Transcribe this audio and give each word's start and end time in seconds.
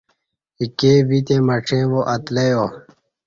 ایکے 0.59 0.91
ویتے 1.07 1.35
مڄیں 1.47 1.85
وا 1.91 2.01
اتلہ 2.13 2.43
یا 2.51 2.63